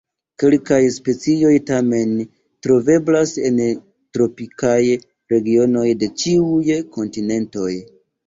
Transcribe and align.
Kelkaj 0.41 0.77
specioj 0.93 1.51
tamen 1.65 2.15
troveblas 2.67 3.33
en 3.51 3.59
tropikaj 4.17 4.79
regionoj 5.35 5.85
de 6.05 6.09
ĉiuj 6.23 6.81
kontinentoj. 6.97 7.71